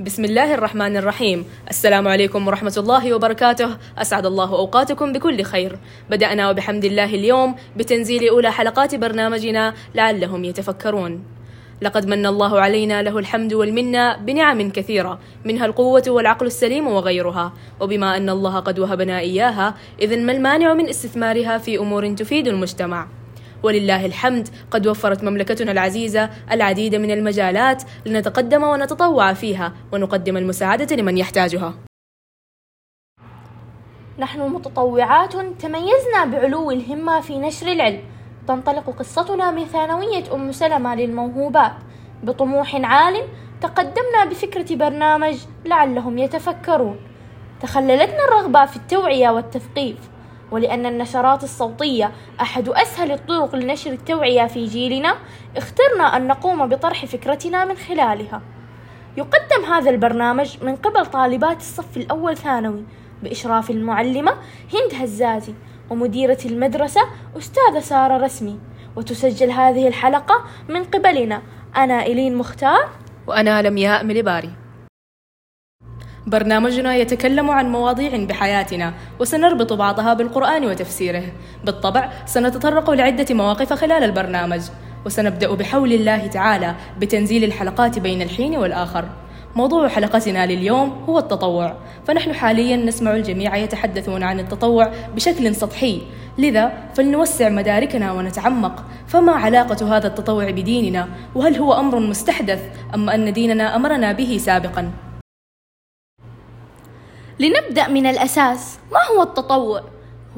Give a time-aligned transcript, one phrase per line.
[0.00, 5.78] بسم الله الرحمن الرحيم السلام عليكم ورحمة الله وبركاته أسعد الله أوقاتكم بكل خير
[6.10, 11.24] بدأنا وبحمد الله اليوم بتنزيل أولى حلقات برنامجنا لعلهم يتفكرون
[11.82, 18.16] لقد من الله علينا له الحمد والمنة بنعم كثيرة منها القوة والعقل السليم وغيرها وبما
[18.16, 23.06] أن الله قد وهبنا إياها إذن ما المانع من استثمارها في أمور تفيد المجتمع
[23.64, 24.48] ولله الحمد.
[24.70, 31.74] قد وفرت مملكتنا العزيزة العديد من المجالات لنتقدم ونتطوع فيها ونقدم المساعدة لمن يحتاجها.
[34.18, 38.02] نحن متطوعات تميزنا بعلو الهمة في نشر العلم.
[38.48, 41.72] تنطلق قصتنا من ثانوية أم سلمة للموهوبات.
[42.22, 43.22] بطموح عال
[43.60, 47.00] تقدمنا بفكرة برنامج لعلهم يتفكرون.
[47.60, 49.96] تخللتنا الرغبة في التوعية والتثقيف.
[50.50, 55.14] ولأن النشرات الصوتية أحد أسهل الطرق لنشر التوعية في جيلنا
[55.56, 58.42] اخترنا أن نقوم بطرح فكرتنا من خلالها.
[59.16, 62.84] يقدم هذا البرنامج من قبل طالبات الصف الأول ثانوي
[63.22, 64.32] بإشراف المعلمة
[64.74, 65.54] هند هزازي
[65.90, 67.00] ومديرة المدرسة
[67.38, 68.58] أستاذة سارة رسمي.
[68.96, 71.42] وتسجل هذه الحلقة من قبلنا.
[71.76, 72.88] أنا إلين مختار.
[73.26, 74.50] وأنا لمياء مليباري.
[76.26, 81.22] برنامجنا يتكلم عن مواضيع بحياتنا وسنربط بعضها بالقرآن وتفسيره.
[81.64, 84.60] بالطبع سنتطرق لعدة مواقف خلال البرنامج
[85.06, 89.04] وسنبدأ بحول الله تعالى بتنزيل الحلقات بين الحين والآخر.
[89.56, 91.76] موضوع حلقتنا لليوم هو التطوع.
[92.06, 96.02] فنحن حاليا نسمع الجميع يتحدثون عن التطوع بشكل سطحي.
[96.38, 98.84] لذا فلنوسع مداركنا ونتعمق.
[99.06, 102.60] فما علاقة هذا التطوع بديننا؟ وهل هو أمر مستحدث
[102.94, 104.90] أم أن ديننا أمرنا به سابقا؟
[107.38, 108.78] لنبدأ من الأساس.
[108.92, 109.82] ما هو التطوع؟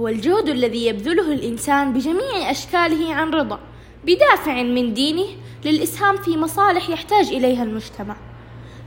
[0.01, 3.59] هو الجهد الذي يبذله الإنسان بجميع أشكاله عن رضا
[4.05, 5.27] بدافع من دينه
[5.65, 8.17] للإسهام في مصالح يحتاج إليها المجتمع.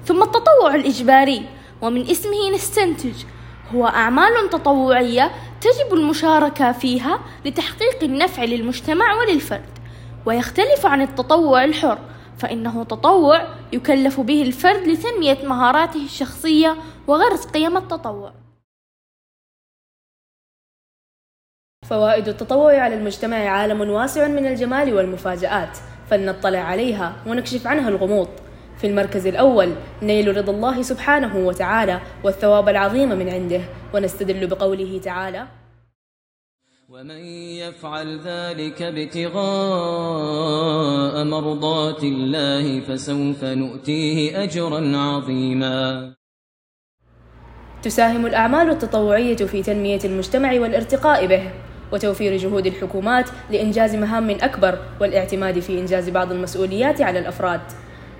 [0.06, 1.46] ثم التطوع الإجباري
[1.82, 3.14] ومن اسمه نستنتج.
[3.76, 9.80] هو أعمال تطوعية تجب المشاركة فيها لتحقيق النفع للمجتمع وللفرد
[10.26, 11.98] ويختلف عن التطوع الحر.
[12.40, 16.78] فإنه تطوع يكلف به الفرد لتنمية مهاراته الشخصية
[17.08, 18.34] وغرس قيم التطوع.
[21.90, 25.78] فوائد التطوع على المجتمع عالم واسع من الجمال والمفاجآت
[26.10, 28.30] فلنطلع عليها ونكشف عنها الغموض.
[28.78, 33.62] في المركز الأول نيل رضا الله سبحانه وتعالى والثواب العظيم من عنده.
[33.94, 35.48] ونستدل بقوله تعالى
[36.92, 37.22] ومن
[37.62, 39.36] يفعل ذلك ابتغاء
[41.24, 46.14] مرضات الله فسوف نؤتيه أجرا عظيما.
[47.84, 51.52] تساهم الأعمال التطوعية في تنمية المجتمع والارتقاء به
[51.92, 57.62] وتوفير جهود الحكومات لإنجاز مهام أكبر والاعتماد في إنجاز بعض المسؤوليات على الأفراد.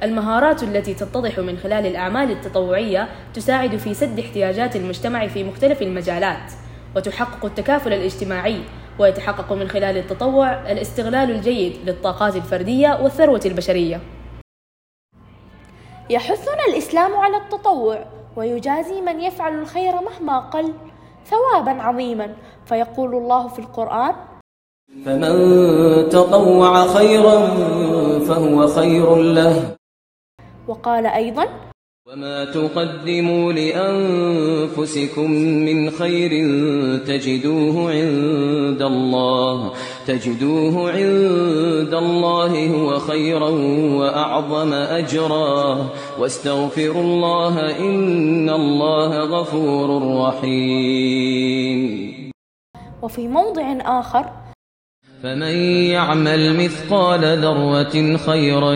[0.04, 6.52] المهارات التي تتضح من خلال الأعمال التطوعية تساعد في سد احتياجات المجتمع في مختلف المجالات.
[6.96, 8.62] وتحقق التكافل الاجتماعي
[9.00, 14.02] ويتحقق من خلال التطوع الاستغلال الجيد للطاقات الفردية والثروة البشرية.
[16.10, 18.06] يحثنا الإسلام على التطوع
[18.36, 20.74] ويجازي من يفعل الخير مهما قل
[21.26, 22.36] ثوابا عظيما.
[22.66, 24.16] فيقول الله في القرآن
[25.06, 27.48] فمن تطوع خيرا
[28.20, 29.76] فهو خير له.
[30.68, 31.69] وقال أيضا
[32.14, 36.30] وما تقدموا لأنفسكم من خير
[37.06, 39.72] تجدوه عند الله
[40.08, 43.50] تجدوه عند الله هو خيرا
[44.00, 45.90] وأعظم أجرا
[46.20, 51.80] واستغفروا الله إن الله غفور رحيم.
[53.02, 54.39] وفي موضع آخر
[55.24, 55.56] فمن
[55.92, 58.74] يعمل مثقال ذرة خيرا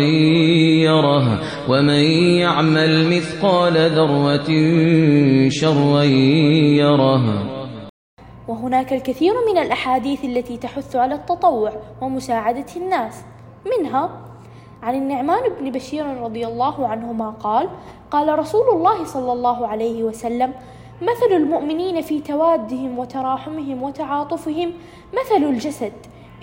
[0.83, 1.39] يره
[1.69, 2.03] ومن
[2.43, 4.49] يعمل مثقال ذرة
[5.49, 6.03] شرا
[6.83, 7.23] يره.
[8.47, 11.71] وهناك الكثير من الأحاديث التي تحث على التطوع
[12.01, 13.25] ومساعدة الناس.
[13.65, 14.09] منها
[14.83, 17.69] عن النعمان بن بشير رضي الله عنهما قال
[18.11, 20.53] قال رسول الله صلى الله عليه وسلم
[21.01, 24.73] مثل المؤمنين في توادهم وتراحمهم وتعاطفهم
[25.13, 25.93] مثل الجسد.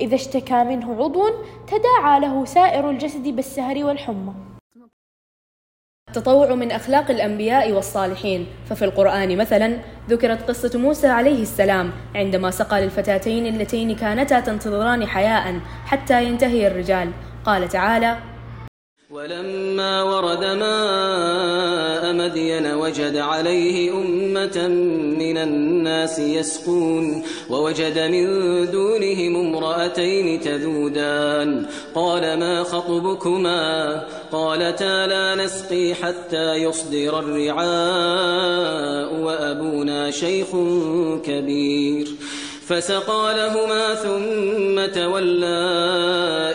[0.00, 1.24] إذا اشتكى منه عضو
[1.66, 4.32] تداعى له سائر الجسد بالسهر والحمى.
[6.08, 8.46] التطوع من أخلاق الأنبياء والصالحين.
[8.66, 15.60] ففي القرآن مثلا ذكرت قصة موسى عليه السلام عندما سقى للفتاتين اللتين كانتا تنتظران حياء
[15.84, 17.10] حتى ينتهي الرجال.
[17.44, 18.16] قال تعالى
[19.10, 21.69] ولما ورد ماء
[22.30, 24.68] مدين وجد عليه أمة
[25.18, 28.26] من الناس يسقون ووجد من
[28.70, 31.66] دونهم امرأتين تذودان.
[31.94, 40.46] قال ما خطبكما؟ قالتا لا نسقي حتى يصدر الرعاء وأبونا شيخ
[41.24, 42.08] كبير.
[42.70, 45.70] فسقى لهما ثم تولى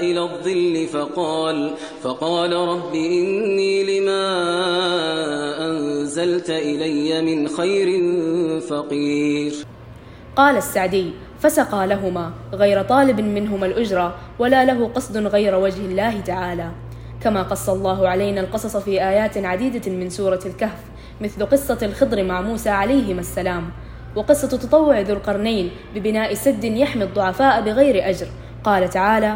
[0.02, 1.72] إلى الظل فقال
[2.04, 3.95] فقال رب إني لما
[6.36, 7.88] أنزلت إلي من خير
[8.60, 9.54] فقير.
[10.36, 16.72] قال السعدي فسقى لهما غير طالب منهما الأجرة ولا له قصد غير وجه الله تعالى.
[17.22, 20.80] كما قص الله علينا القصص في آيات عديدة من سورة الكهف
[21.22, 23.70] مثل قصة الخضر مع موسى عليهما السلام
[24.16, 28.28] وقصة تطوع ذو القرنين ببناء سد يحمي الضعفاء بغير أجر.
[28.64, 29.36] قال تعالى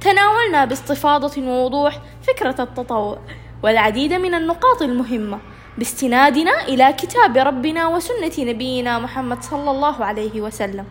[0.00, 3.18] تناولنا باستفاضة ووضوح فكرة التطوع
[3.62, 5.40] والعديد من النقاط المهمة
[5.78, 10.86] باستنادنا إلى كتاب ربنا وسنة نبينا محمد صلى الله عليه وسلم.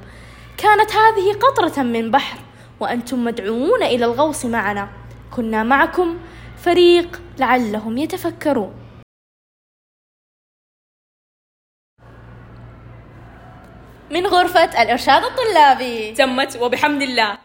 [0.58, 2.40] كانت هذه قطرة من بحر
[2.80, 4.90] وأنتم مدعوون إلى الغوص معنا.
[5.36, 6.18] كنا معكم
[6.58, 8.74] فريق لعلهم يتفكرون.
[14.12, 16.14] من غرفة الإرشاد الطلابي.
[16.14, 17.38] تمت وبحمد الله.